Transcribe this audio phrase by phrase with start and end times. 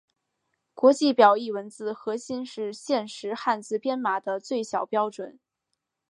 [0.73, 5.39] 国际表意文字核心是现时汉字编码的最小标准。